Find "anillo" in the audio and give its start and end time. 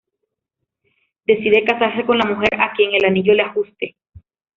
3.05-3.35